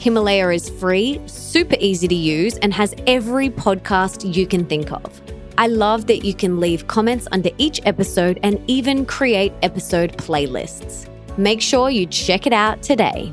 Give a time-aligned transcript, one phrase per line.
[0.00, 5.20] Himalaya is free, super easy to use, and has every podcast you can think of.
[5.58, 11.06] I love that you can leave comments under each episode and even create episode playlists.
[11.36, 13.30] Make sure you check it out today.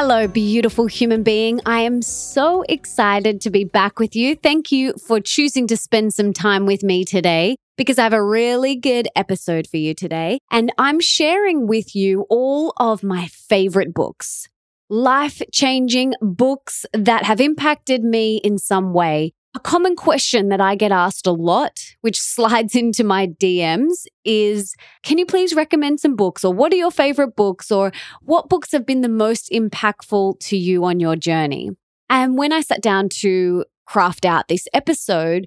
[0.00, 1.60] Hello, beautiful human being.
[1.66, 4.36] I am so excited to be back with you.
[4.36, 8.22] Thank you for choosing to spend some time with me today because I have a
[8.22, 10.38] really good episode for you today.
[10.52, 14.48] And I'm sharing with you all of my favorite books,
[14.88, 19.32] life changing books that have impacted me in some way.
[19.54, 24.74] A common question that I get asked a lot, which slides into my DMs, is
[25.02, 26.44] Can you please recommend some books?
[26.44, 27.70] Or what are your favorite books?
[27.70, 31.70] Or what books have been the most impactful to you on your journey?
[32.10, 35.46] And when I sat down to craft out this episode,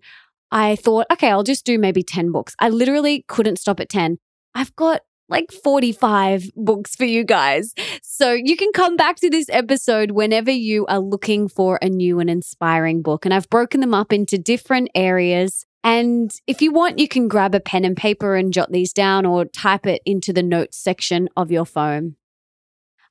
[0.52, 2.56] I thought, okay, I'll just do maybe 10 books.
[2.60, 4.18] I literally couldn't stop at 10.
[4.54, 7.74] I've got like 45 books for you guys.
[8.04, 12.20] So you can come back to this episode whenever you are looking for a new
[12.20, 13.26] and inspiring book.
[13.26, 15.66] And I've broken them up into different areas.
[15.84, 19.26] And if you want, you can grab a pen and paper and jot these down
[19.26, 22.18] or type it into the notes section of your phone.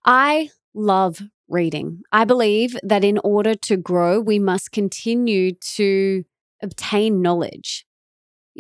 [0.04, 2.02] I love reading.
[2.12, 6.25] I believe that in order to grow, we must continue to
[6.62, 7.87] obtain knowledge.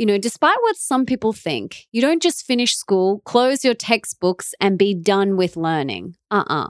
[0.00, 4.54] You know, despite what some people think, you don't just finish school, close your textbooks,
[4.58, 6.16] and be done with learning.
[6.30, 6.68] Uh uh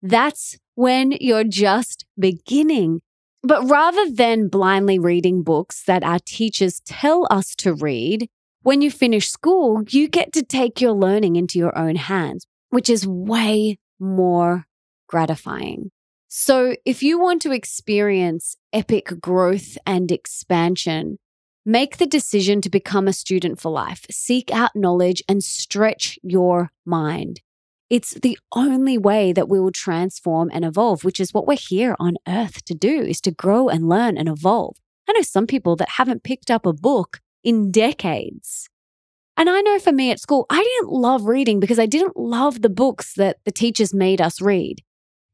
[0.00, 3.00] That's when you're just beginning.
[3.42, 8.28] But rather than blindly reading books that our teachers tell us to read,
[8.62, 12.88] when you finish school, you get to take your learning into your own hands, which
[12.88, 14.66] is way more
[15.08, 15.90] gratifying.
[16.28, 21.18] So, if you want to experience epic growth and expansion,
[21.64, 24.04] make the decision to become a student for life.
[24.10, 27.40] Seek out knowledge and stretch your mind.
[27.88, 31.94] It's the only way that we will transform and evolve, which is what we're here
[32.00, 34.76] on earth to do is to grow and learn and evolve.
[35.08, 38.68] I know some people that haven't picked up a book in decades.
[39.36, 42.62] And I know for me at school, I didn't love reading because I didn't love
[42.62, 44.82] the books that the teachers made us read.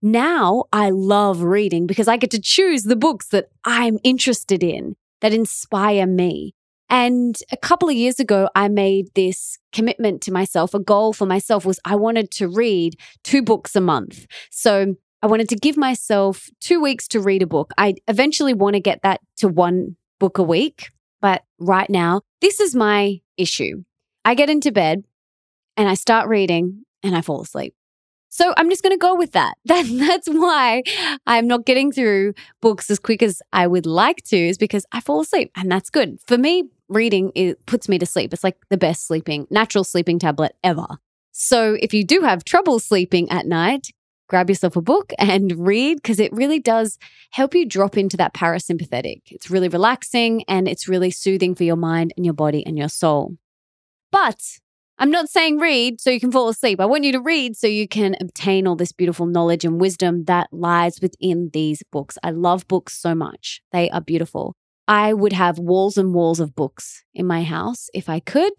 [0.01, 4.97] Now I love reading because I get to choose the books that I'm interested in
[5.21, 6.55] that inspire me.
[6.91, 10.73] And a couple of years ago, I made this commitment to myself.
[10.73, 14.27] A goal for myself was I wanted to read two books a month.
[14.51, 17.73] So I wanted to give myself two weeks to read a book.
[17.77, 20.91] I eventually want to get that to one book a week.
[21.21, 23.83] But right now, this is my issue.
[24.25, 25.05] I get into bed
[25.77, 27.75] and I start reading and I fall asleep.
[28.29, 29.55] So I'm just going to go with that.
[29.67, 29.87] that.
[29.89, 30.83] That's why
[31.27, 35.01] I'm not getting through books as quick as I would like to, is because I
[35.01, 35.51] fall asleep.
[35.57, 36.19] And that's good.
[36.27, 38.33] For me, reading it puts me to sleep.
[38.33, 40.87] It's like the best sleeping, natural sleeping tablet ever.
[41.33, 43.89] So if you do have trouble sleeping at night,
[44.29, 46.99] grab yourself a book and read because it really does
[47.31, 49.23] help you drop into that parasympathetic.
[49.27, 52.89] It's really relaxing and it's really soothing for your mind and your body and your
[52.89, 53.37] soul.
[54.11, 54.59] But
[55.01, 56.81] I'm not saying read so you can fall asleep.
[56.81, 60.25] I want you to read so you can obtain all this beautiful knowledge and wisdom
[60.25, 62.19] that lies within these books.
[62.25, 63.61] I love books so much.
[63.71, 64.57] They are beautiful.
[64.89, 68.55] I would have walls and walls of books in my house if I could.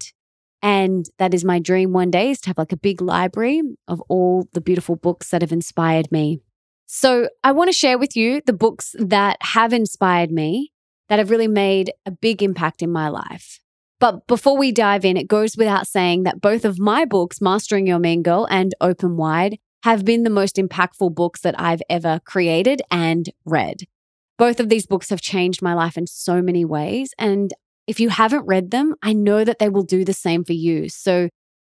[0.62, 4.00] And that is my dream one day is to have like a big library of
[4.08, 6.40] all the beautiful books that have inspired me.
[6.86, 10.72] So I want to share with you the books that have inspired me,
[11.10, 13.60] that have really made a big impact in my life.
[14.00, 17.86] But before we dive in, it goes without saying that both of my books, Mastering
[17.86, 22.20] Your Mean Girl and Open Wide, have been the most impactful books that I've ever
[22.24, 23.84] created and read.
[24.38, 27.10] Both of these books have changed my life in so many ways.
[27.18, 27.52] And
[27.86, 30.88] if you haven't read them, I know that they will do the same for you.
[30.88, 31.28] So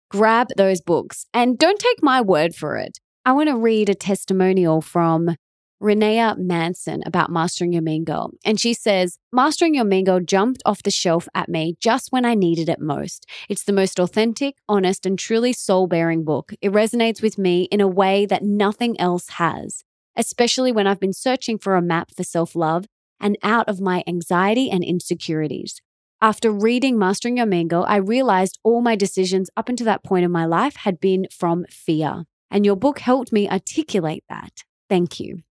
[0.08, 2.98] grab those books and don't take my word for it.
[3.24, 5.36] I want to read a testimonial from
[5.82, 8.32] Renea Manson about Mastering Your Mean Girl.
[8.44, 12.26] And she says, Mastering Your Mean Girl jumped off the shelf at me just when
[12.26, 13.24] I needed it most.
[13.48, 16.52] It's the most authentic, honest, and truly soul bearing book.
[16.60, 19.82] It resonates with me in a way that nothing else has,
[20.16, 22.84] especially when I've been searching for a map for self love
[23.18, 25.80] and out of my anxiety and insecurities.
[26.20, 30.26] After reading Mastering Your Mean Girl, I realized all my decisions up until that point
[30.26, 32.24] in my life had been from fear.
[32.50, 34.64] And your book helped me articulate that.
[34.90, 35.42] Thank you.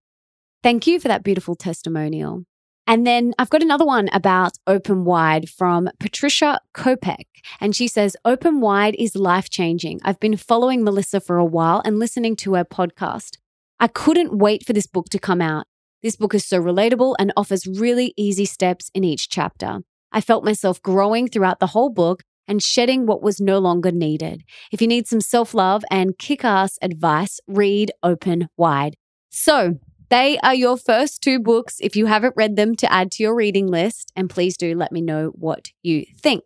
[0.61, 2.43] Thank you for that beautiful testimonial.
[2.85, 7.25] And then I've got another one about Open Wide from Patricia Kopek.
[7.61, 10.01] And she says, Open Wide is life changing.
[10.03, 13.37] I've been following Melissa for a while and listening to her podcast.
[13.79, 15.65] I couldn't wait for this book to come out.
[16.01, 19.79] This book is so relatable and offers really easy steps in each chapter.
[20.11, 24.43] I felt myself growing throughout the whole book and shedding what was no longer needed.
[24.71, 28.95] If you need some self love and kick ass advice, read Open Wide.
[29.29, 29.77] So,
[30.09, 33.35] they are your first two books if you haven't read them to add to your
[33.35, 34.11] reading list.
[34.15, 36.43] And please do let me know what you think.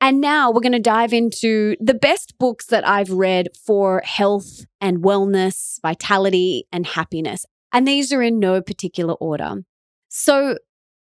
[0.00, 4.64] And now we're going to dive into the best books that I've read for health
[4.80, 7.44] and wellness, vitality, and happiness.
[7.72, 9.64] And these are in no particular order.
[10.08, 10.56] So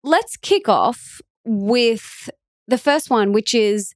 [0.03, 2.29] let's kick off with
[2.67, 3.93] the first one, which is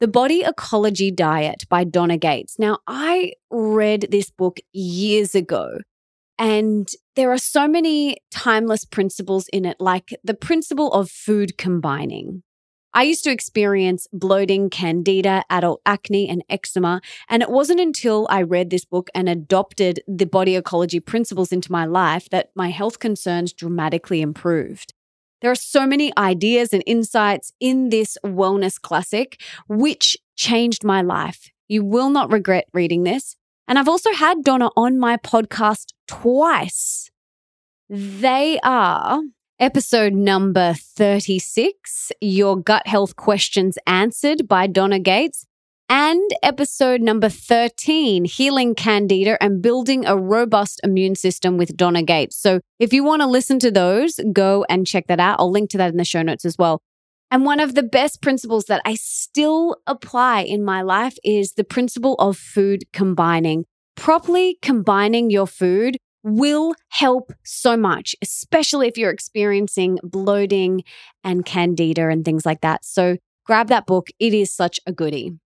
[0.00, 2.58] The Body Ecology Diet by Donna Gates.
[2.58, 5.78] Now, I read this book years ago
[6.38, 12.42] and there are so many timeless principles in it, like the principle of food combining.
[12.96, 17.00] I used to experience bloating, candida, adult acne, and eczema.
[17.28, 21.72] And it wasn't until I read this book and adopted the body ecology principles into
[21.72, 24.94] my life that my health concerns dramatically improved.
[25.42, 31.50] There are so many ideas and insights in this wellness classic, which changed my life.
[31.66, 33.36] You will not regret reading this.
[33.66, 37.10] And I've also had Donna on my podcast twice.
[37.88, 39.22] They are
[39.60, 45.46] episode number 36, Your Gut Health Questions Answered by Donna Gates,
[45.88, 52.36] and episode number 13, Healing Candida and Building a Robust Immune System with Donna Gates.
[52.36, 55.38] So if you want to listen to those, go and check that out.
[55.38, 56.80] I'll link to that in the show notes as well.
[57.30, 61.64] And one of the best principles that I still apply in my life is the
[61.64, 63.64] principle of food combining.
[63.96, 70.82] Properly combining your food will help so much, especially if you're experiencing bloating
[71.22, 72.84] and candida and things like that.
[72.84, 74.08] So grab that book.
[74.18, 75.38] It is such a goodie.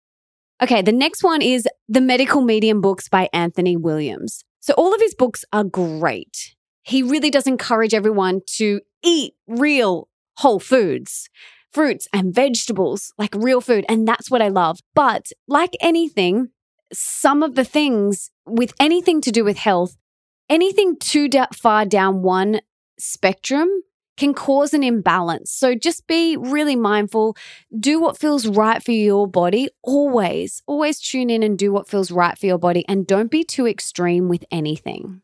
[0.62, 4.44] Okay, the next one is The Medical Medium books by Anthony Williams.
[4.60, 6.54] So all of his books are great.
[6.82, 10.08] He really does encourage everyone to eat real
[10.38, 11.28] whole foods
[11.72, 13.84] fruits and vegetables, like real food.
[13.88, 14.80] And that's what I love.
[14.94, 16.48] But like anything,
[16.92, 19.96] some of the things with anything to do with health,
[20.48, 22.60] anything too da- far down one
[22.98, 23.68] spectrum
[24.16, 25.52] can cause an imbalance.
[25.52, 27.36] So just be really mindful.
[27.78, 29.68] Do what feels right for your body.
[29.82, 32.84] Always, always tune in and do what feels right for your body.
[32.88, 35.22] And don't be too extreme with anything.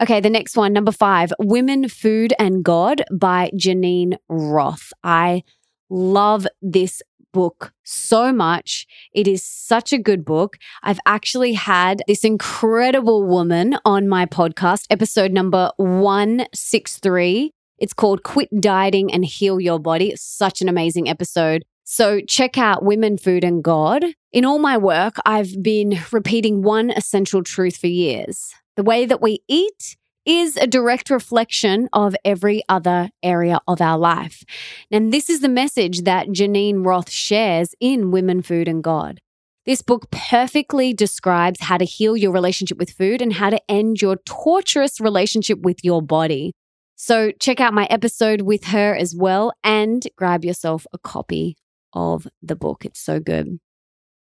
[0.00, 4.92] Okay, the next one, number five Women, Food, and God by Geneen Roth.
[5.02, 5.42] I
[5.90, 7.02] love this
[7.36, 8.86] book so much.
[9.12, 10.56] It is such a good book.
[10.82, 17.52] I've actually had this incredible woman on my podcast, episode number 163.
[17.78, 20.08] It's called Quit Dieting and Heal Your Body.
[20.08, 21.62] It's such an amazing episode.
[21.84, 24.02] So check out Women, Food, and God.
[24.32, 28.54] In all my work, I've been repeating one essential truth for years.
[28.76, 33.96] The way that we eat is a direct reflection of every other area of our
[33.96, 34.42] life.
[34.90, 39.20] And this is the message that Geneen Roth shares in Women, Food, and God.
[39.64, 44.02] This book perfectly describes how to heal your relationship with food and how to end
[44.02, 46.52] your torturous relationship with your body.
[46.94, 51.56] So, check out my episode with her as well and grab yourself a copy
[51.92, 52.84] of the book.
[52.84, 53.58] It's so good.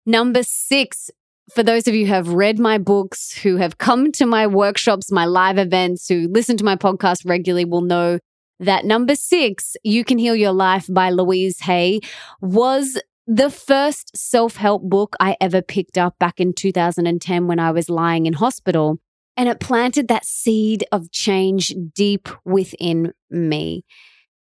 [0.06, 1.10] Number six,
[1.52, 5.12] for those of you who have read my books, who have come to my workshops,
[5.12, 8.18] my live events, who listen to my podcast regularly, will know
[8.60, 12.00] that number six, You Can Heal Your Life by Louise Hay,
[12.40, 17.70] was the first self help book I ever picked up back in 2010 when I
[17.70, 18.98] was lying in hospital.
[19.36, 23.84] And it planted that seed of change deep within me.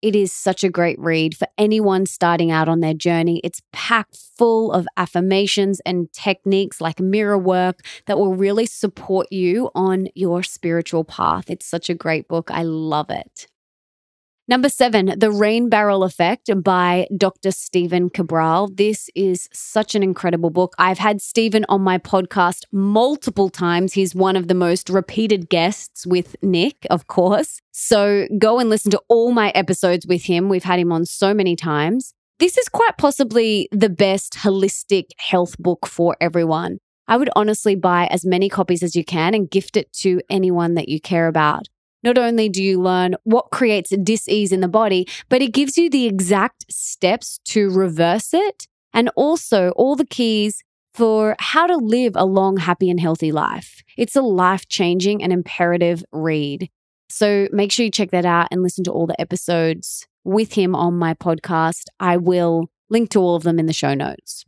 [0.05, 3.41] It is such a great read for anyone starting out on their journey.
[3.43, 9.71] It's packed full of affirmations and techniques like mirror work that will really support you
[9.73, 11.49] on your spiritual path.
[11.49, 12.51] It's such a great book.
[12.51, 13.47] I love it.
[14.47, 17.49] Number seven, The Rain Barrel Effect by Dr.
[17.49, 18.67] Stephen Cabral.
[18.67, 20.75] This is such an incredible book.
[20.77, 23.93] I've had Stephen on my podcast multiple times.
[23.93, 27.59] He's one of the most repeated guests with Nick, of course.
[27.71, 30.47] So go and listen to all my episodes with him.
[30.47, 32.13] We've had him on so many times.
[32.37, 36.77] This is quite possibly the best holistic health book for everyone.
[37.07, 40.75] I would honestly buy as many copies as you can and gift it to anyone
[40.75, 41.67] that you care about.
[42.05, 45.89] Not only do you learn what creates dis-ease in the body, but it gives you
[45.89, 52.13] the exact steps to reverse it and also all the keys for how to live
[52.15, 53.81] a long, happy, and healthy life.
[53.97, 56.69] It's a life changing and imperative read.
[57.09, 60.75] So make sure you check that out and listen to all the episodes with him
[60.75, 61.85] on my podcast.
[61.99, 64.45] I will link to all of them in the show notes.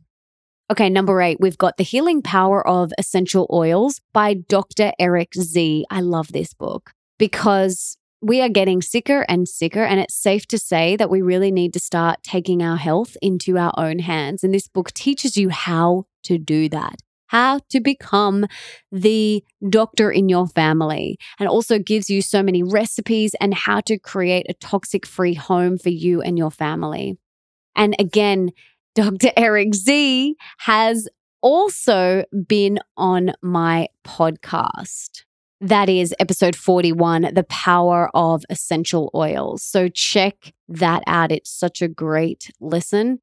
[0.70, 4.92] Okay, number eight, we've got The Healing Power of Essential Oils by Dr.
[4.98, 5.86] Eric Z.
[5.90, 9.84] I love this book because we are getting sicker and sicker.
[9.84, 13.58] And it's safe to say that we really need to start taking our health into
[13.58, 14.42] our own hands.
[14.42, 16.96] And this book teaches you how to do that,
[17.28, 18.46] how to become
[18.90, 23.98] the doctor in your family, and also gives you so many recipes and how to
[23.98, 27.18] create a toxic free home for you and your family.
[27.76, 28.50] And again,
[28.94, 29.30] Dr.
[29.36, 31.08] Eric Z has
[31.40, 35.22] also been on my podcast.
[35.60, 39.60] That is episode 41, The Power of Essential Oils.
[39.64, 41.32] So check that out.
[41.32, 43.18] It's such a great listen.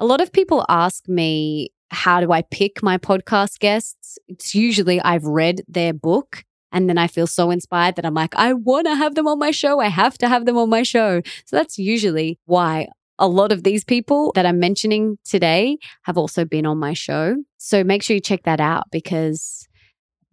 [0.00, 4.18] A lot of people ask me, how do I pick my podcast guests?
[4.26, 8.34] It's usually I've read their book and then I feel so inspired that I'm like,
[8.34, 9.78] I want to have them on my show.
[9.78, 11.22] I have to have them on my show.
[11.44, 12.88] So that's usually why
[13.20, 17.36] a lot of these people that I'm mentioning today have also been on my show.
[17.58, 19.68] So make sure you check that out because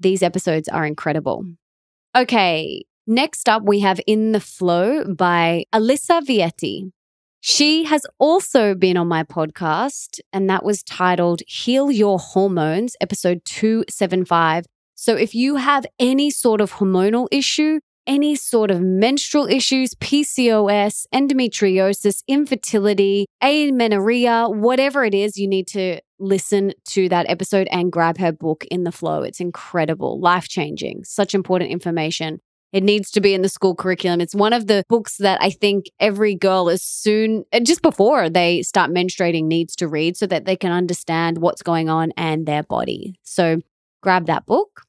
[0.04, 1.46] these episodes are incredible.
[2.16, 6.92] Okay, next up we have In the Flow by Alisa Vitti.
[7.42, 13.42] She has also been on my podcast, and that was titled Heal Your Hormones, episode
[13.44, 14.66] 275.
[14.96, 21.06] So if you have any sort of hormonal issue, any sort of menstrual issues, PCOS,
[21.14, 28.18] endometriosis, infertility, amenorrhea, whatever it is, you need to listen to that episode and grab
[28.18, 29.22] her book in the flow.
[29.22, 32.40] It's incredible, life changing, such important information.
[32.72, 34.20] It needs to be in the school curriculum.
[34.20, 38.30] It's one of the books that I think every girl as soon, uh, just before
[38.30, 42.48] they start menstruating, needs to read so that they can understand what's going on and
[42.48, 43.20] their body.
[43.22, 43.60] So
[44.02, 44.82] grab that book.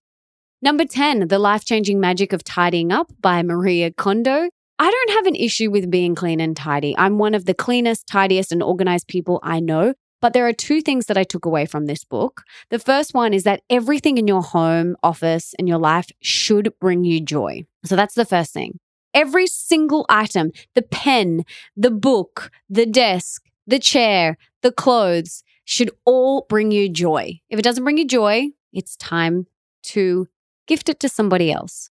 [0.64, 4.48] Number 10, The Life Changing Magic of Tidying Up by Marie Kondo.
[4.78, 6.94] I don't have an issue with being clean and tidy.
[6.96, 9.92] I'm one of the cleanest, tidiest, and organized people I know.
[10.22, 12.44] But there are two things that I took away from this book.
[12.70, 17.04] The first one is that everything in your home, office, and your life should bring
[17.04, 17.66] you joy.
[17.84, 18.78] So that's the first thing.
[19.12, 21.44] Every single item, the pen,
[21.76, 27.38] the book, the desk, the chair, the clothes, should all bring you joy.
[27.50, 29.46] If it doesn't bring you joy, it's time
[29.82, 30.26] to
[30.66, 31.90] gift it to somebody else.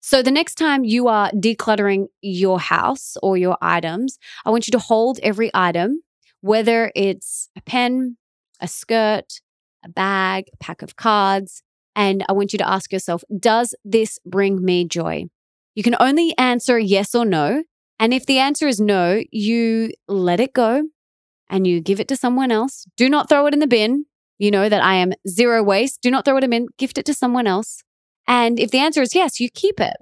[0.00, 4.72] So the next time you are decluttering your house or your items, I want you
[4.72, 6.02] to hold every item,
[6.40, 8.16] whether it's a pen,
[8.60, 9.40] a skirt,
[9.84, 11.62] a bag, a pack of cards,
[11.94, 15.24] and I want you to ask yourself, does this bring me joy?
[15.74, 17.64] You can only answer yes or no.
[17.98, 20.84] And if the answer is no, you let it go
[21.50, 22.86] and you give it to someone else.
[22.96, 24.06] Do not throw it in the bin.
[24.38, 26.00] You know that I am zero waste.
[26.00, 26.68] Do not throw it in, the bin.
[26.78, 27.82] gift it to someone else.
[28.28, 29.96] And if the answer is yes, you keep it.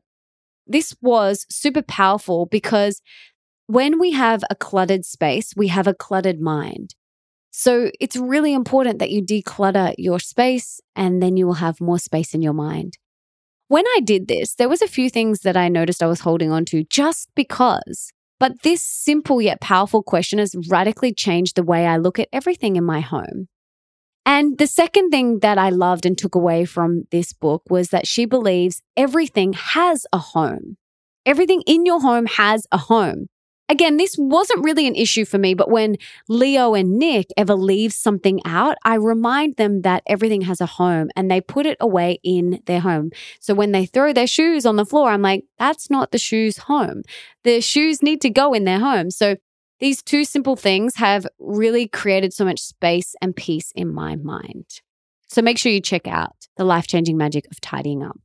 [0.66, 3.00] This was super powerful because
[3.68, 6.94] when we have a cluttered space, we have a cluttered mind.
[7.52, 12.00] So it's really important that you declutter your space and then you will have more
[12.00, 12.98] space in your mind.
[13.68, 16.52] When I did this, there was a few things that I noticed I was holding
[16.52, 18.12] on to just because.
[18.38, 22.76] But this simple yet powerful question has radically changed the way I look at everything
[22.76, 23.48] in my home.
[24.26, 28.08] And the second thing that I loved and took away from this book was that
[28.08, 30.76] she believes everything has a home.
[31.24, 33.28] Everything in your home has a home.
[33.68, 35.96] Again, this wasn't really an issue for me, but when
[36.28, 41.10] Leo and Nick ever leave something out, I remind them that everything has a home
[41.16, 43.10] and they put it away in their home.
[43.40, 46.58] So when they throw their shoes on the floor, I'm like, that's not the shoes'
[46.58, 47.02] home.
[47.42, 49.10] The shoes need to go in their home.
[49.10, 49.36] So
[49.80, 54.80] these two simple things have really created so much space and peace in my mind.
[55.28, 58.18] So make sure you check out the life changing magic of tidying up.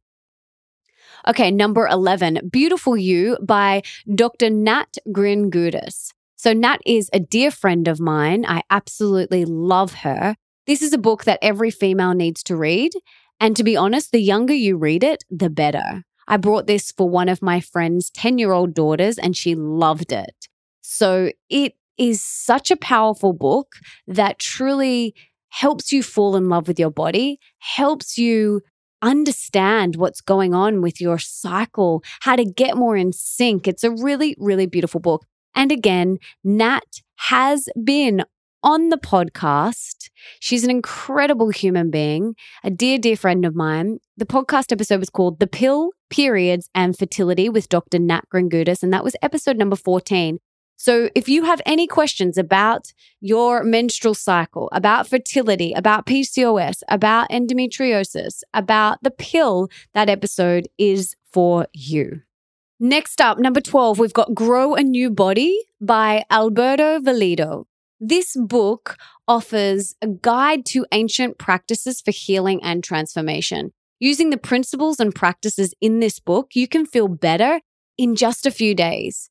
[1.28, 3.84] Okay, number 11, Beautiful You by
[4.16, 4.50] Dr.
[4.50, 6.14] Nat Kringoudis.
[6.36, 8.46] So, Nat is a dear friend of mine.
[8.48, 10.36] I absolutely love her.
[10.66, 12.94] This is a book that every female needs to read.
[13.40, 16.04] And to be honest, the younger you read it, the better.
[16.28, 20.12] I brought this for one of my friend's 10 year old daughters and she loved
[20.12, 20.48] it.
[20.82, 23.76] So it is such a powerful book
[24.08, 25.14] that truly
[25.50, 28.62] helps you fall in love with your body, helps you
[29.02, 33.68] understand what's going on with your cycle, how to get more in sync.
[33.68, 35.26] It's a really, really beautiful book.
[35.56, 38.24] And again, Nat has been
[38.64, 40.10] on the podcast.
[40.40, 44.00] She's an incredible human being, a dear, dear friend of mine.
[44.18, 48.00] The podcast episode was called The Pill, Periods, and Fertility with Dr.
[48.00, 50.40] Nat Kringoudis, and that was episode number 14.
[50.82, 57.30] So if you have any questions about your menstrual cycle, about fertility, about PCOS, about
[57.30, 62.22] endometriosis, about the pill, that episode is for you.
[62.80, 67.66] Next up, number 12, we've got Grow a New Body by Alberto Villoldo.
[68.00, 68.98] This book
[69.28, 73.72] offers a guide to ancient practices for healing and transformation.
[74.00, 77.62] Using the principles and practices in this book, you can feel better
[78.00, 79.31] in just a few days.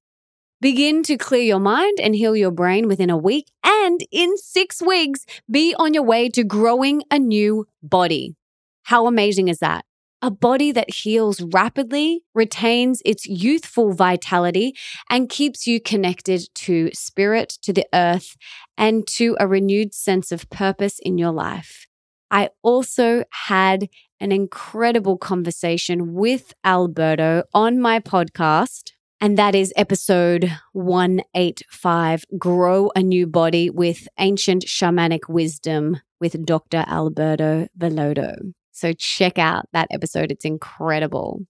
[0.62, 4.82] Begin to clear your mind and heal your brain within a week, and in six
[4.82, 8.36] weeks, be on your way to growing a new body.
[8.82, 9.86] How amazing is that?
[10.20, 14.76] A body that heals rapidly, retains its youthful vitality,
[15.08, 18.36] and keeps you connected to spirit, to the earth,
[18.76, 21.86] and to a renewed sense of purpose in your life.
[22.30, 23.88] I also had
[24.20, 33.02] an incredible conversation with Alberto on my podcast and that is episode 185 Grow a
[33.02, 36.84] New Body with Ancient Shamanic Wisdom with Dr.
[36.86, 38.52] Alberto Villoldo.
[38.72, 41.40] So check out that episode, it's incredible.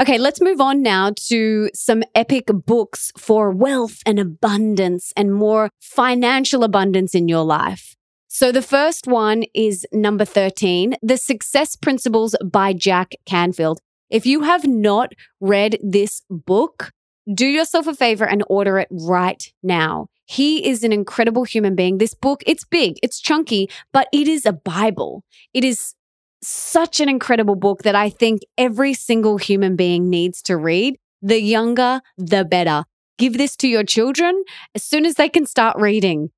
[0.00, 5.70] Okay, let's move on now to some epic books for wealth and abundance and more
[5.80, 7.94] financial abundance in your life.
[8.26, 13.80] So the first one is number 13, The Success Principles by Jack Canfield.
[14.12, 16.90] If you have not read this book,
[17.32, 20.08] do yourself a favor and order it right now.
[20.26, 21.96] He is an incredible human being.
[21.96, 25.24] This book, it's big, it's chunky, but it is a Bible.
[25.54, 25.94] It is
[26.42, 30.98] such an incredible book that I think every single human being needs to read.
[31.22, 32.84] The younger, the better.
[33.16, 36.32] Give this to your children as soon as they can start reading.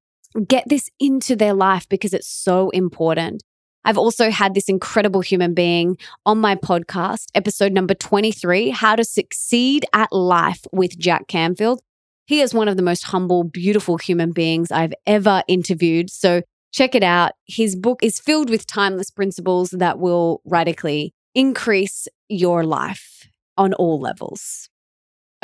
[0.46, 3.42] Get this into their life because it's so important.
[3.84, 9.04] I've also had this incredible human being on my podcast, episode number 23 How to
[9.04, 11.82] Succeed at Life with Jack Canfield.
[12.26, 16.08] He is one of the most humble, beautiful human beings I've ever interviewed.
[16.08, 16.40] So
[16.72, 17.32] check it out.
[17.46, 24.00] His book is filled with timeless principles that will radically increase your life on all
[24.00, 24.70] levels.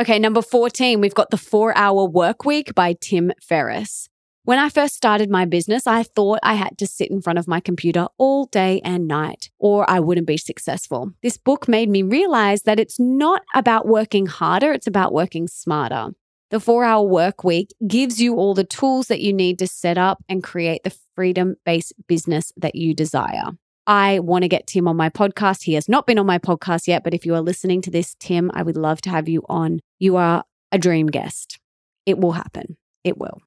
[0.01, 4.09] Okay, number 14, we've got The Four Hour Work Week by Tim Ferriss.
[4.45, 7.47] When I first started my business, I thought I had to sit in front of
[7.47, 11.13] my computer all day and night, or I wouldn't be successful.
[11.23, 16.13] This book made me realize that it's not about working harder, it's about working smarter.
[16.51, 19.99] The four hour work week gives you all the tools that you need to set
[19.99, 23.51] up and create the freedom based business that you desire.
[23.87, 25.65] I want to get Tim on my podcast.
[25.65, 28.17] He has not been on my podcast yet, but if you are listening to this,
[28.19, 29.81] Tim, I would love to have you on.
[29.99, 31.59] You are a dream guest.
[32.07, 32.79] It will happen.
[33.05, 33.43] It will.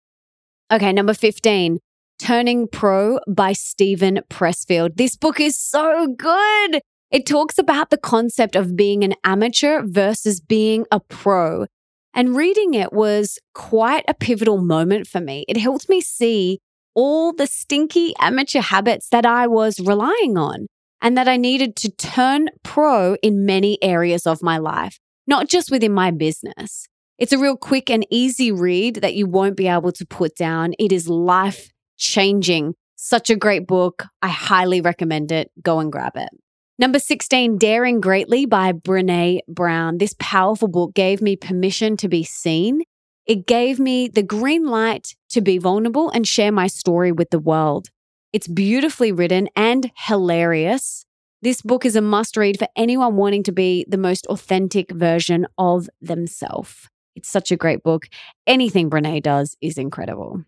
[0.74, 1.78] Okay, number 15,
[2.18, 4.96] Turning Pro by Steven Pressfield.
[4.96, 6.82] This book is so good.
[7.12, 11.68] It talks about the concept of being an amateur versus being a pro.
[12.16, 15.46] And reading it was quite a pivotal moment for me.
[15.48, 16.58] It helped me see
[16.96, 20.66] all the stinky amateur habits that I was relying on
[21.04, 25.70] and that I needed to turn pro in many areas of my life, not just
[25.70, 26.88] within my business.
[27.20, 30.74] It's a real quick and easy read that you won't be able to put down.
[30.80, 32.74] It is life changing.
[32.96, 34.06] Such a great book.
[34.22, 35.52] I highly recommend it.
[35.62, 36.30] Go and grab it.
[36.80, 40.00] Number 16, Daring Greatly by Brene Brown.
[40.00, 42.82] This powerful book gave me permission to be seen.
[43.28, 47.40] It gave me the green light to be vulnerable and share my story with the
[47.40, 47.90] world.
[48.34, 51.06] It's beautifully written and hilarious.
[51.44, 55.46] This book is a must read for anyone wanting to be the most authentic version
[55.60, 56.90] of themselves.
[57.16, 58.08] It's such a great book.
[58.48, 60.44] Anything Brene does is incredible.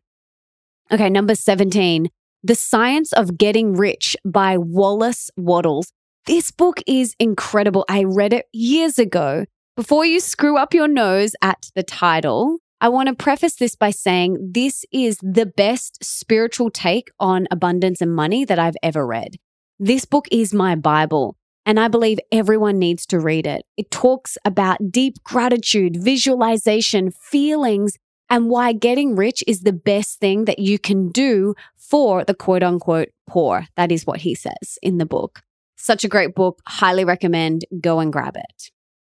[0.91, 2.09] Okay, number 17,
[2.43, 5.91] The Science of Getting Rich by Wallace Wattles.
[6.25, 7.85] This book is incredible.
[7.89, 9.45] I read it years ago.
[9.75, 13.91] Before you screw up your nose at the title, I want to preface this by
[13.91, 19.37] saying this is the best spiritual take on abundance and money that I've ever read.
[19.79, 21.35] This book is my Bible.
[21.65, 23.65] And I believe everyone needs to read it.
[23.75, 27.97] It talks about deep gratitude, visualization, feelings,
[28.29, 32.63] and why getting rich is the best thing that you can do for the quote
[32.63, 33.67] unquote poor.
[33.75, 35.41] That is what he says in the book.
[35.75, 36.61] Such a great book.
[36.67, 37.65] Highly recommend.
[37.81, 38.71] Go and grab it.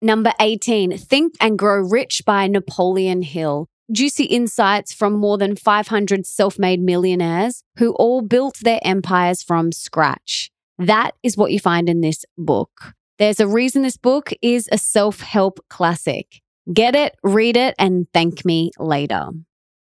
[0.03, 3.67] Number 18, Think and Grow Rich by Napoleon Hill.
[3.91, 9.73] Juicy insights from more than 500 self made millionaires who all built their empires from
[9.73, 10.51] scratch.
[10.79, 12.95] That is what you find in this book.
[13.19, 16.43] There's a reason this book is a self help classic.
[16.73, 19.29] Get it, read it, and thank me later.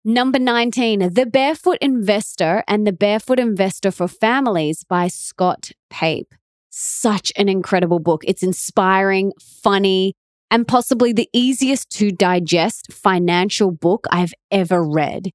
[0.08, 6.34] Number 19, The Barefoot Investor and the Barefoot Investor for Families by Scott Pape.
[6.70, 8.22] Such an incredible book.
[8.26, 10.14] It's inspiring, funny,
[10.52, 15.32] and possibly the easiest to digest financial book I've ever read.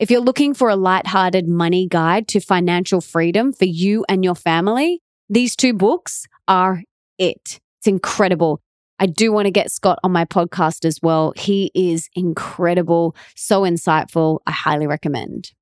[0.00, 4.34] If you're looking for a light-hearted money guide to financial freedom for you and your
[4.34, 6.82] family, these two books are
[7.18, 7.60] it.
[7.78, 8.62] It's incredible.
[8.98, 11.34] I do want to get Scott on my podcast as well.
[11.36, 14.38] He is incredible, so insightful.
[14.46, 15.52] I highly recommend.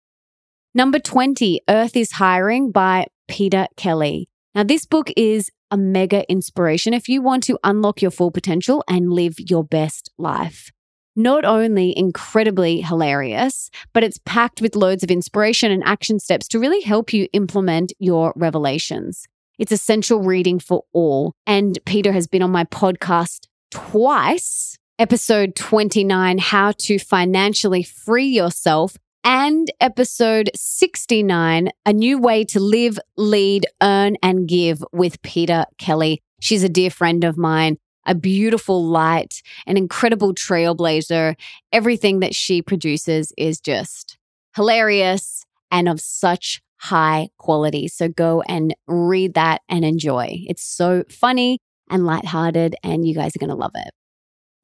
[0.72, 4.29] Number 20, Earth is Hiring by Peta Kelly.
[4.55, 8.85] Now, this book is a mega inspiration if you want to unlock your full potential
[8.88, 10.70] and live your best life.
[11.19, 16.61] Not only incredibly hilarious, but it's packed with loads of inspiration and action steps to
[16.61, 19.27] really help you implement your revelations.
[19.59, 21.33] It's essential reading for all.
[21.45, 24.79] And Peta has been on my podcast twice.
[25.01, 32.97] Episode 29, How to Financially Free Yourself, and episode 69, A New Way to Live,
[33.17, 36.23] Lead, Earn, and Give with Peta Kelly.
[36.41, 41.37] She's a dear friend of mine, a beautiful light, an incredible trailblazer.
[41.73, 44.18] Everything that she produces is just
[44.57, 47.87] hilarious and of such high quality.
[47.87, 50.44] So go and read that and enjoy.
[50.49, 53.90] It's so funny and lighthearted, and you guys are going to love it.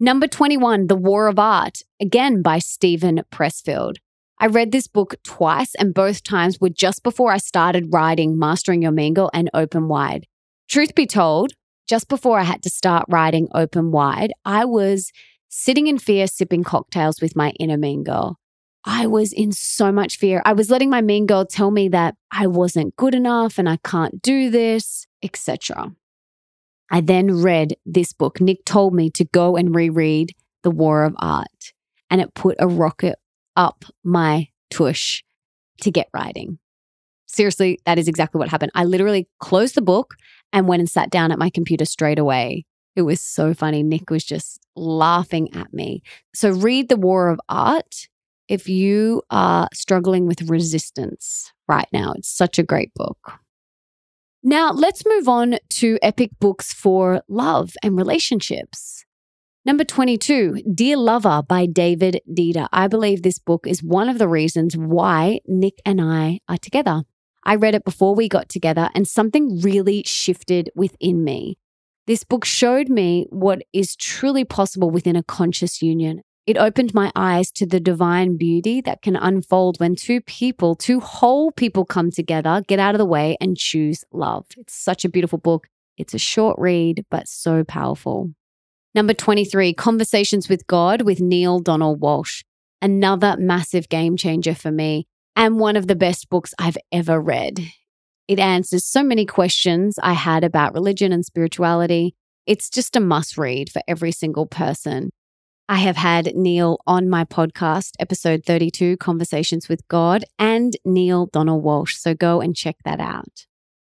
[0.01, 3.97] Number 21, The War of Art, again by Steven Pressfield.
[4.39, 8.83] I read this book twice, and both times were just before I started writing Mastering
[8.83, 10.27] Your Girl and Open Wide.
[10.69, 11.53] Truth be told,
[11.87, 15.13] just before I had to start writing Open Wide, I was
[15.49, 18.39] sitting in fear, sipping cocktails with my inner mean girl.
[18.85, 20.43] I was in so much fear.
[20.45, 23.79] I was letting my mean girl tell me that I wasn't good enough and I
[23.79, 25.95] can't do this, etc.
[26.91, 28.41] I then read this book.
[28.41, 31.73] Nick told me to go and reread The War of Art,
[32.11, 33.19] and it put a rocket
[33.57, 35.23] up my tush
[35.81, 36.59] to get writing.
[37.35, 38.71] Seriously, that is exactly what happened.
[38.77, 40.15] I literally closed the book
[40.53, 42.65] and went and sat down at my computer straight away.
[42.95, 43.83] It was so funny.
[43.83, 46.03] Nick was just laughing at me.
[46.33, 48.07] So, read The War of Art
[48.47, 52.13] if you are struggling with resistance right now.
[52.17, 53.33] It's such a great book.
[54.45, 59.05] Now, let's move on to epic books for love and relationships.
[59.65, 62.69] Number 22, Dear Lover by David Deida.
[62.73, 67.03] I believe this book is one of the reasons why Nick and I are together.
[67.45, 71.59] I read it before we got together and something really shifted within me.
[72.07, 76.23] This book showed me what is truly possible within a conscious union.
[76.47, 81.01] It opened my eyes to the divine beauty that can unfold when two people, two
[81.01, 84.47] whole people come together, get out of the way, and choose love.
[84.59, 85.69] It's such a beautiful book.
[85.97, 88.33] It's a short read, but so powerful.
[88.95, 92.45] Number 23, Conversations with God with Neale Donald Walsch.
[92.83, 97.61] Another massive game changer for me and one of the best books I've ever read.
[98.27, 102.15] It answers so many questions I had about religion and spirituality.
[102.47, 105.11] It's just a must read for every single person.
[105.69, 111.65] I have had Neale on my podcast, episode 32, Conversations with God, and Neale Donald
[111.65, 111.95] Walsch.
[111.95, 113.47] So go and check that out.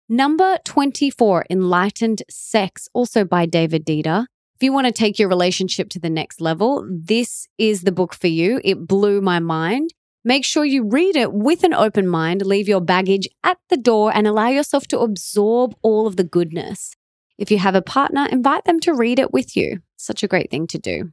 [0.08, 4.26] Number 24, Enlightened Sex, also by David Deida.
[4.56, 8.12] If you want to take your relationship to the next level, this is the book
[8.12, 8.60] for you.
[8.62, 9.94] It blew my mind.
[10.24, 14.12] Make sure you read it with an open mind, leave your baggage at the door,
[14.14, 16.94] and allow yourself to absorb all of the goodness.
[17.38, 19.80] If you have a partner, invite them to read it with you.
[19.96, 21.10] Such a great thing to do.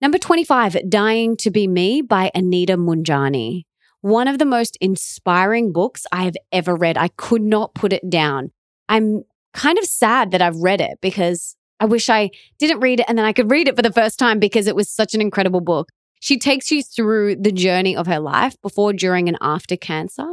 [0.00, 3.64] Number 25, Dying to Be Me by Anita Moorjani.
[4.00, 6.96] One of the most inspiring books I have ever read.
[6.96, 8.52] I could not put it down.
[8.88, 13.06] I'm kind of sad that I've read it because I wish I didn't read it
[13.08, 15.20] and then I could read it for the first time because it was such an
[15.20, 15.90] incredible book.
[16.20, 20.28] She takes you through the journey of her life before, during, and after cancer.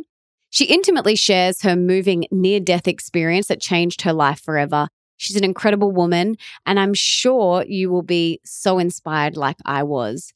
[0.50, 5.44] She intimately shares her moving near death experience that changed her life forever She's an
[5.44, 10.32] incredible woman, and I'm sure you will be so inspired like I was.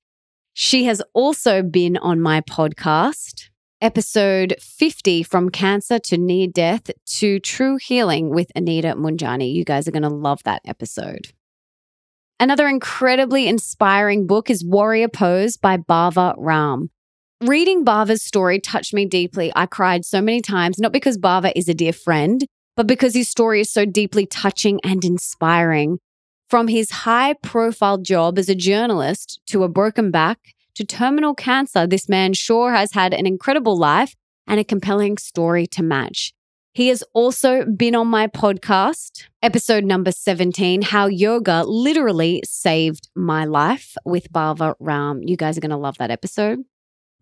[0.53, 7.39] She has also been on my podcast, episode 50 From Cancer to Near Death to
[7.39, 9.53] True Healing with Anita Moorjani.
[9.53, 11.31] You guys are going to love that episode.
[12.41, 16.89] Another incredibly inspiring book is Warrior Pose by Bhava Ram.
[17.39, 19.51] Reading Bhava's story touched me deeply.
[19.55, 22.43] I cried so many times, not because Bhava is a dear friend,
[22.75, 25.99] but because his story is so deeply touching and inspiring.
[26.49, 30.39] From his high profile job as a journalist to a broken back
[30.73, 34.15] to terminal cancer, this man sure has had an incredible life
[34.47, 36.33] and a compelling story to match.
[36.73, 43.43] He has also been on my podcast, episode number 17, How Yoga Literally Saved My
[43.43, 45.21] Life with Bhava Ram.
[45.21, 46.59] You guys are going to love that episode.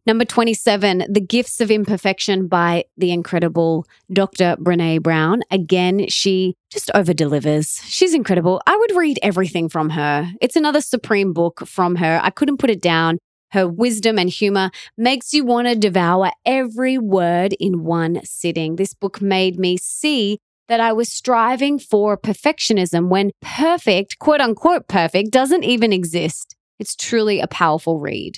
[0.06, 4.56] Number 27, The Gifts of Imperfection by the incredible Dr.
[4.58, 5.42] Brene Brown.
[5.50, 7.82] Again, she just over delivers.
[7.86, 8.62] She's incredible.
[8.68, 10.32] I would read everything from her.
[10.42, 12.20] It's another supreme book from her.
[12.24, 13.18] I couldn't put it down.
[13.52, 18.76] Her wisdom and humor makes you want to devour every word in one sitting.
[18.76, 24.88] This book made me see that I was striving for perfectionism when perfect, quote unquote
[24.88, 26.56] perfect, doesn't even exist.
[26.78, 28.38] It's truly a powerful read.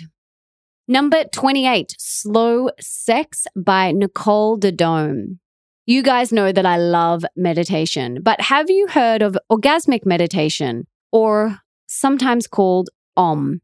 [0.87, 5.37] Number 28, Slow Sex by Nicole Daedone.
[5.85, 11.59] You guys know that I love meditation, but have you heard of orgasmic meditation or
[11.87, 13.61] sometimes called OM?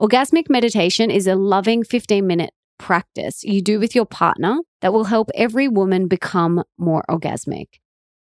[0.00, 5.04] Orgasmic meditation is a loving 15 minute practice you do with your partner that will
[5.04, 7.66] help every woman become more orgasmic.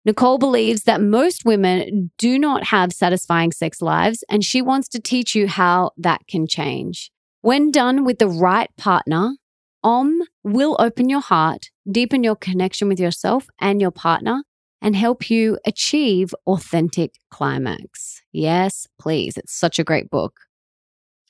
[0.04, 5.00] Nicole believes that most women do not have satisfying sex lives, and she wants to
[5.00, 7.10] teach you how that can change.
[7.40, 9.32] When done with the right partner,
[9.82, 14.44] OM will open your heart, deepen your connection with yourself and your partner,
[14.80, 18.22] and help you achieve authentic climax.
[18.30, 19.36] Yes, please.
[19.36, 20.43] It's such a great book.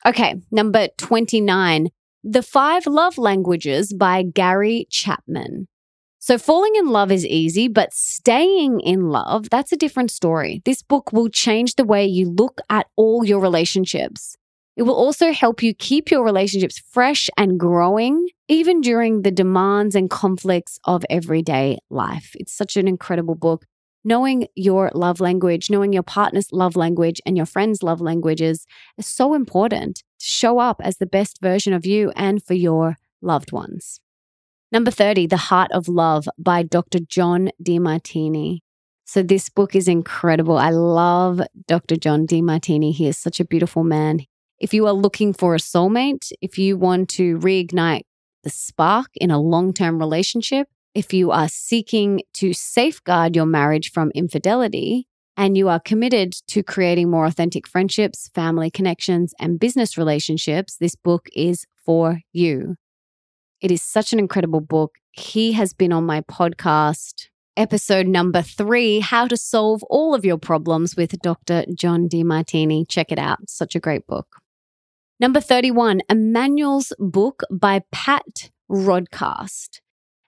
[0.06, 1.88] Okay, number 29,
[2.24, 5.66] The Five Love Languages by Gary Chapman.
[6.18, 10.60] So, falling in love is easy, but staying in love, that's a different story.
[10.66, 14.36] This book will change the way you look at all your relationships.
[14.76, 19.94] It will also help you keep your relationships fresh and growing, even during the demands
[19.94, 22.32] and conflicts of everyday life.
[22.34, 23.64] It's such an incredible book
[24.04, 28.66] knowing your love language, knowing your partner's love language and your friend's love languages
[28.98, 32.98] is so important to show up as the best version of you and for your
[33.22, 34.00] loved ones.
[34.70, 36.98] Number 30, The Heart of Love by Dr.
[36.98, 38.60] John Demartini.
[39.06, 40.56] So, this book is incredible.
[40.56, 41.96] I love Dr.
[41.96, 42.92] John Demartini.
[42.92, 44.20] He is such a beautiful man.
[44.58, 48.04] If you are looking for a soulmate, if you want to reignite
[48.44, 53.90] the spark in a long term relationship, if you are seeking to safeguard your marriage
[53.90, 59.98] from infidelity and you are committed to creating more authentic friendships, family connections, and business
[59.98, 62.76] relationships, this book is for you.
[63.60, 64.96] It is such an incredible book.
[65.10, 70.38] He has been on my podcast, episode number three How to Solve All of Your
[70.38, 71.64] Problems with Dr.
[71.74, 72.88] John Demartini.
[72.88, 73.48] Check it out.
[73.48, 74.36] Such a great book.
[75.18, 79.80] Number 31, Emmanuel's book by Pat Rodegast.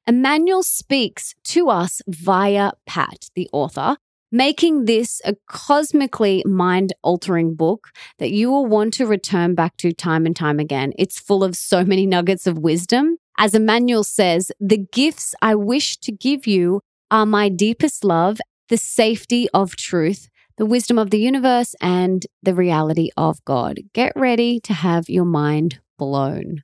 [0.08, 3.96] Emmanuel speaks to us via Pat, the author,
[4.30, 7.88] making this a cosmically mind altering book
[8.18, 10.92] that you will want to return back to time and time again.
[10.96, 13.16] It's full of so many nuggets of wisdom.
[13.36, 18.38] As Emmanuel says, the gifts I wish to give you are my deepest love,
[18.68, 23.80] the safety of truth, the wisdom of the universe, and the reality of God.
[23.92, 26.62] Get ready to have your mind blown.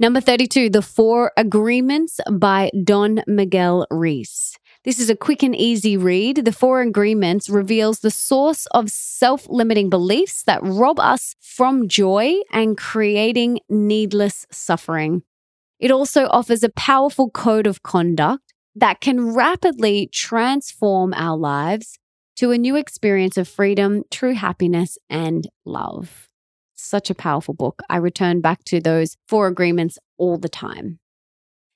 [0.00, 4.56] Number 32, The Four Agreements by Don Miguel Ruiz.
[4.84, 6.44] This is a quick and easy read.
[6.44, 12.34] The Four Agreements reveals the source of self limiting beliefs that rob us from joy
[12.52, 15.24] and creating needless suffering.
[15.80, 21.98] It also offers a powerful code of conduct that can rapidly transform our lives
[22.36, 26.27] to a new experience of freedom, true happiness, and love.
[26.80, 27.82] Such a powerful book.
[27.90, 31.00] I return back to those four agreements all the time.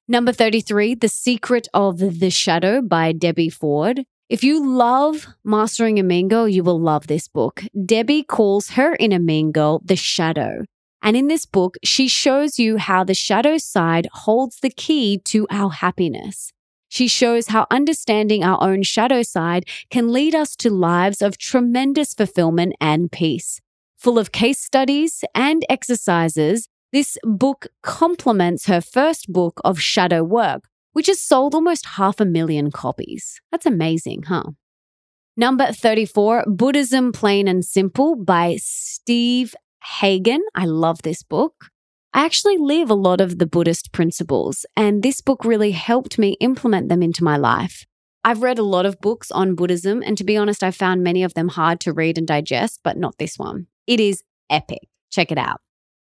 [0.07, 4.05] Number 33, The Secret of the Shadow by Debbie Ford.
[4.29, 7.65] If you love Mastering a Mean Girl, you will love this book.
[7.85, 10.65] Debbie calls her inner mean girl the shadow.
[11.03, 15.49] And in this book, she shows you how the shadow side holds the key to
[15.51, 16.53] our happiness.
[16.89, 22.15] She shows how understanding our own shadow side can lead us to lives of tremendous
[22.15, 23.61] fulfillment and peace
[24.03, 30.65] full of case studies and exercises, this book complements her first book of shadow work,
[30.93, 33.41] which has sold almost half a million copies.
[33.53, 34.51] That's amazing, huh?
[35.37, 39.55] Number 34, Buddhism Plain and Simple by Steve
[40.01, 40.43] Hagen.
[40.55, 41.69] I love this book.
[42.13, 46.37] I actually live a lot of the Buddhist principles, and this book really helped me
[46.41, 47.87] implement them into my life.
[48.25, 51.23] I've read a lot of books on Buddhism, and to be honest, I found many
[51.23, 53.69] of them hard to read and digest, but not this one.
[53.87, 54.89] It is epic.
[55.11, 55.61] Check it out.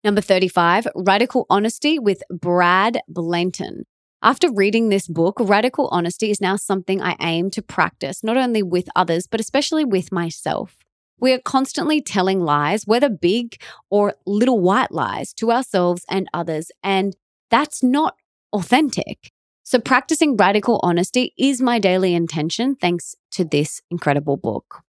[0.05, 3.85] Number 35, Radical Honesty with Brad Blanton.
[4.25, 8.63] After reading this book, radical honesty is now something I aim to practice, not only
[8.63, 10.77] with others, but especially with myself.
[11.19, 16.71] We are constantly telling lies, whether big or little white lies, to ourselves and others.
[16.83, 17.17] And
[17.51, 18.17] that's not
[18.53, 19.31] authentic.
[19.63, 24.83] So, practicing radical honesty is my daily intention thanks to this incredible book.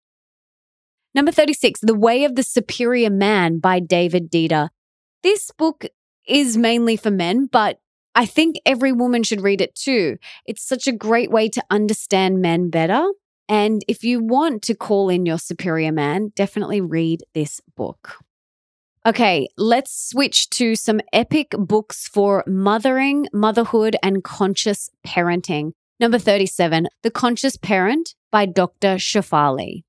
[1.15, 4.69] Number 36, The Way of the Superior Man by David Deida.
[5.21, 5.85] This book
[6.27, 7.79] is mainly for men, but
[8.15, 10.17] I think every woman should read it too.
[10.45, 13.05] It's such a great way to understand men better.
[13.47, 18.17] And if you want to call in your superior man, definitely read this book.
[19.05, 25.73] Okay, let's switch to some epic books for mothering, motherhood, and conscious parenting.
[25.99, 28.95] Number 37, The Conscious Parent by Dr.
[28.95, 29.83] Shefali.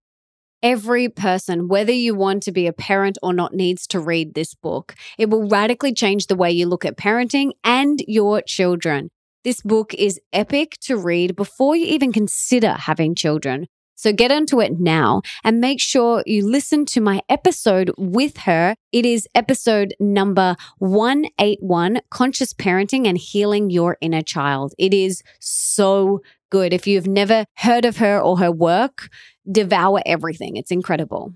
[0.65, 4.55] Every person, whether you want to be a parent or not, needs to read this
[4.55, 4.95] book.
[5.19, 9.11] It will radically change the way you look at parenting and your children.
[9.45, 13.67] This book is epic to read before you even consider having children.
[13.95, 18.75] So get into it now and make sure you listen to my episode with her.
[18.91, 24.73] It is episode number 181 Conscious Parenting and Healing Your Inner Child.
[24.79, 26.73] It is so good.
[26.73, 29.09] If you've never heard of her or her work,
[29.51, 30.57] devour everything.
[30.57, 31.35] It's incredible.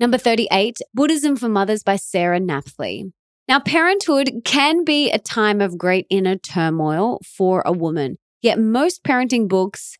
[0.00, 3.12] Number 38, Buddhism for Mothers by Sarah Napthali.
[3.46, 9.04] Now, parenthood can be a time of great inner turmoil for a woman, yet most
[9.04, 9.96] parenting books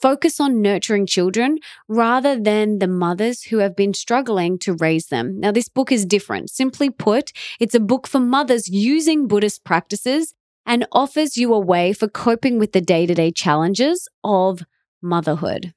[0.00, 1.58] focus on nurturing children
[1.88, 5.40] rather than the mothers who have been struggling to raise them.
[5.40, 6.50] Now, this book is different.
[6.50, 10.34] Simply put, it's a book for mothers using Buddhist practices
[10.66, 14.62] and offers you a way for coping with the day to day challenges of
[15.02, 15.72] motherhood.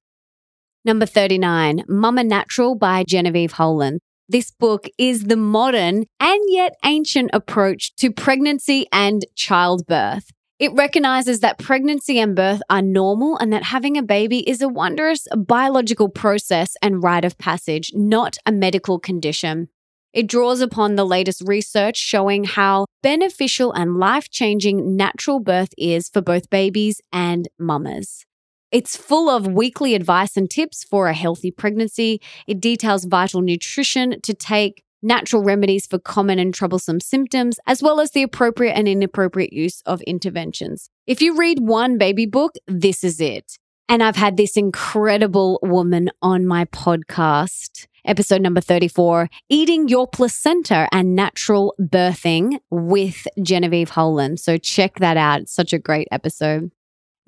[0.87, 3.99] Number 39, Mama Natural by Genevieve Howland.
[4.29, 10.31] This book is the modern and yet ancient approach to pregnancy and childbirth.
[10.59, 14.69] It recognizes that pregnancy and birth are normal and that having a baby is a
[14.69, 19.67] wondrous biological process and rite of passage, not a medical condition.
[20.13, 26.07] It draws upon the latest research showing how beneficial and life changing natural birth is
[26.07, 28.26] for both babies and mamas.
[28.71, 32.21] It's full of weekly advice and tips for a healthy pregnancy.
[32.47, 37.99] It details vital nutrition to take, natural remedies for common and troublesome symptoms, as well
[37.99, 40.89] as the appropriate and inappropriate use of interventions.
[41.05, 43.57] If you read one baby book, this is it.
[43.87, 50.89] And I've had this incredible woman on my podcast, episode number 34, Eating Your Placenta
[50.91, 54.41] and Natural Birthing with Genevieve Howland.
[54.41, 55.41] So check that out.
[55.41, 56.71] It's such a great episode.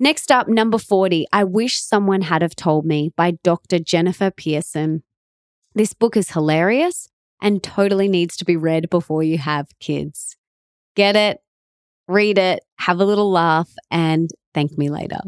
[0.02, 3.78] Next up, number 40, I Wish Someone Had Have Told Me by Dr.
[3.78, 5.02] Jennifer Pearson.
[5.74, 7.10] This book is hilarious
[7.42, 10.38] and totally needs to be read before you have kids.
[10.96, 11.40] Get it,
[12.08, 15.20] read it, have a little laugh, and thank me later.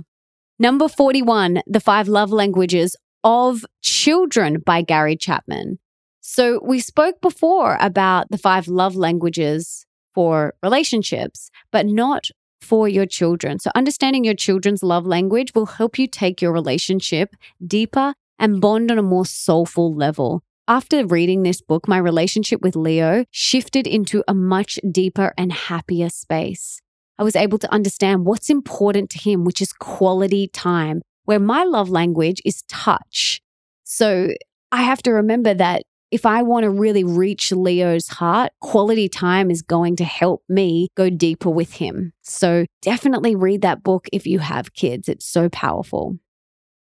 [0.59, 5.81] Number 41, The Five Love Languages of Children by Gary Chapman.
[6.23, 12.29] So, we spoke before about the five love languages for relationships, but not
[12.63, 13.59] for your children.
[13.59, 18.91] So, understanding your children's love language will help you take your relationship deeper and bond
[18.91, 20.43] on a more soulful level.
[20.69, 26.09] After reading this book, my relationship with Leo shifted into a much deeper and happier
[26.09, 26.81] space.
[27.19, 31.65] I was able to understand what's important to him, which is quality time, where my
[31.65, 33.41] love language is touch.
[33.85, 34.29] So
[34.71, 39.51] I have to remember that if I want to really reach Leo's heart, quality time
[39.51, 42.13] is going to help me go deeper with him.
[42.21, 45.09] So definitely read that book if you have kids.
[45.09, 46.19] It's so powerful.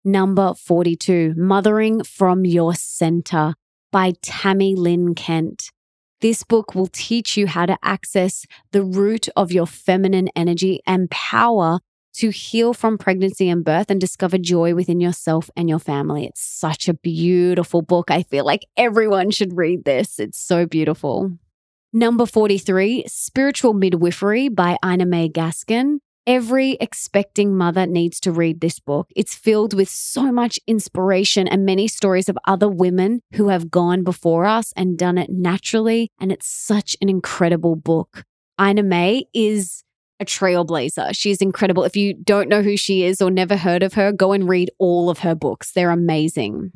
[0.02, 3.54] Number 42, Mothering from Your Center
[3.92, 5.72] by Tami Lynn Kent.
[6.22, 11.10] This book will teach you how to access the root of your feminine energy and
[11.10, 11.80] power
[12.14, 16.26] to heal from pregnancy and birth and discover joy within yourself and your family.
[16.26, 18.10] It's such a beautiful book.
[18.10, 20.18] I feel like everyone should read this.
[20.18, 21.38] It's so beautiful.
[21.92, 26.00] Number 43, Spiritual Midwifery by Ina May Gaskin.
[26.26, 29.08] Every expecting mother needs to read this book.
[29.16, 34.04] It's filled with so much inspiration and many stories of other women who have gone
[34.04, 36.10] before us and done it naturally.
[36.20, 38.24] And it's such an incredible book.
[38.60, 39.84] Ina May is
[40.20, 41.10] a trailblazer.
[41.12, 41.84] She's incredible.
[41.84, 44.70] If you don't know who she is or never heard of her, go and read
[44.78, 45.72] all of her books.
[45.72, 46.72] They're amazing.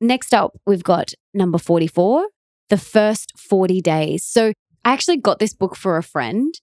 [0.00, 2.26] Next up, we've got number 44,
[2.70, 4.24] The First 40 Days.
[4.24, 4.52] So
[4.84, 6.54] I actually got this book for a friend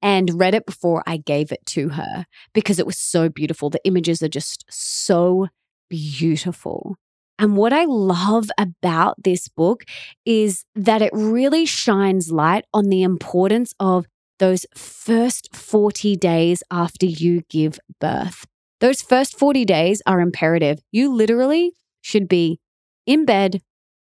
[0.00, 2.24] and read it before I gave it to her
[2.54, 3.68] because it was so beautiful.
[3.68, 5.48] The images are just so
[5.90, 6.96] beautiful.
[7.38, 9.84] And what I love about this book
[10.24, 14.06] is that it really shines light on the importance of
[14.38, 18.46] those first 40 days after you give birth.
[18.80, 20.80] Those first 40 days are imperative.
[20.92, 21.72] You literally
[22.02, 22.60] should be
[23.06, 23.62] in bed,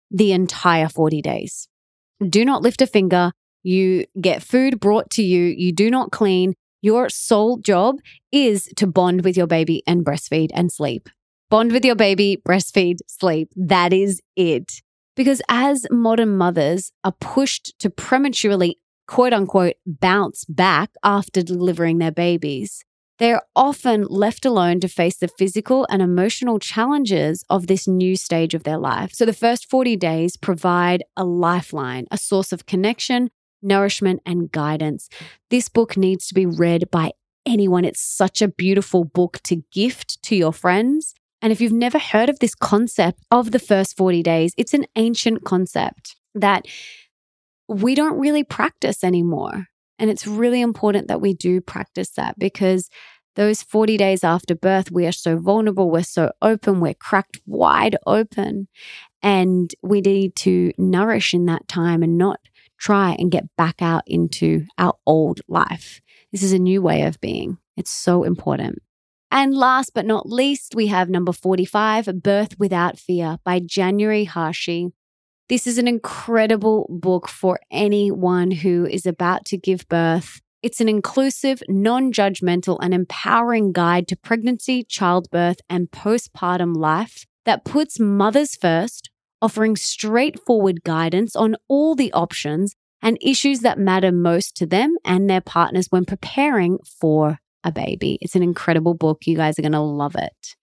[0.10, 1.68] the entire 40 days.
[2.28, 3.32] Do not lift a finger.
[3.64, 5.44] You get food brought to you.
[5.44, 6.54] You do not clean.
[6.82, 7.98] Your sole job
[8.32, 11.10] is to bond with your baby and breastfeed and sleep.
[11.50, 13.52] Bond with your baby, breastfeed, sleep.
[13.56, 14.82] That is it.
[15.16, 18.80] Because as modern mothers are pushed to prematurely,
[19.12, 22.86] quote unquote, bounce back after delivering their babies,
[23.20, 28.54] they're often left alone to face the physical and emotional challenges of this new stage
[28.54, 29.12] of their life.
[29.12, 33.30] So the first 40 days provide a lifeline, a source of connection,
[33.62, 35.10] nourishment, and guidance.
[35.50, 37.12] This book needs to be read by
[37.46, 37.84] anyone.
[37.84, 41.14] It's such a beautiful book to gift to your friends.
[41.42, 44.86] And if you've never heard of this concept of the first 40 days, it's an
[44.96, 46.66] ancient concept that
[47.72, 49.68] we don't really practice anymore.
[49.98, 52.90] And it's really important that we do practice that because
[53.36, 57.96] those 40 days after birth, we are so vulnerable, we're so open, we're cracked wide
[58.06, 58.68] open.
[59.22, 62.40] And we need to nourish in that time and not
[62.80, 66.02] try and get back out into our old life.
[66.32, 67.58] This is a new way of being.
[67.78, 68.80] It's so important.
[69.30, 74.92] And last but not least, we have number 45, Birth Without Fear by January Harshe.
[75.52, 80.40] This is an incredible book for anyone who is about to give birth.
[80.64, 87.66] It's an inclusive, non judgmental, and empowering guide to pregnancy, childbirth, and postpartum life that
[87.66, 89.10] puts mothers first,
[89.42, 95.30] offering straightforward guidance on all the options and issues that matter most to them and
[95.30, 98.18] their partners when preparing for a baby.
[98.22, 99.28] It's an incredible book.
[99.28, 100.56] You guys are going to love it.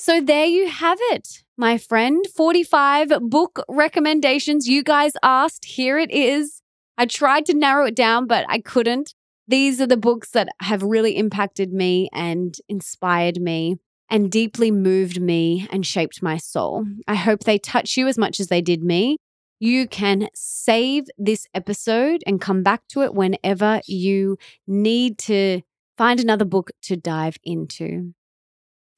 [0.00, 2.24] So there you have it, my friend.
[2.36, 5.64] 45 book recommendations you guys asked.
[5.64, 6.62] Here it is.
[6.96, 9.12] I tried to narrow it down, but I couldn't.
[9.48, 13.78] These are the books that have really impacted me and inspired me
[14.08, 16.86] and deeply moved me and shaped my soul.
[17.08, 19.16] I hope they touch you as much as they did me.
[19.58, 25.62] You can save this episode and come back to it whenever you need to
[25.96, 28.14] find another book to dive into.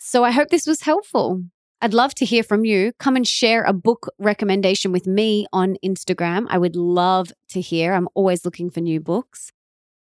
[0.03, 1.44] So I hope this was helpful.
[1.82, 2.92] I'd love to hear from you.
[2.98, 6.46] Come and share a book recommendation with me on Instagram.
[6.48, 7.92] I would love to hear.
[7.92, 9.53] I'm always looking for new books.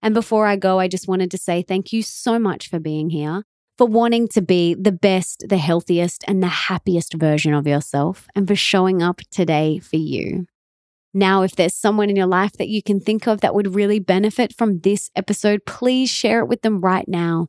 [0.01, 3.11] And before I go, I just wanted to say thank you so much for being
[3.11, 3.43] here,
[3.77, 8.47] for wanting to be the best, the healthiest, and the happiest version of yourself, and
[8.47, 10.47] for showing up today for you.
[11.13, 13.99] Now, if there's someone in your life that you can think of that would really
[13.99, 17.49] benefit from this episode, please share it with them right now.